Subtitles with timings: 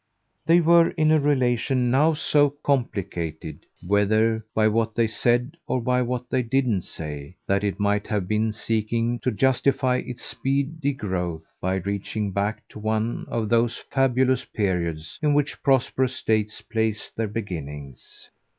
[0.47, 6.01] They were in a relation now so complicated, whether by what they said or by
[6.01, 11.53] what they didn't say, that it might have been seeking to justify its speedy growth
[11.61, 17.27] by reaching back to one of those fabulous periods in which prosperous states place their
[17.27, 18.31] beginnings.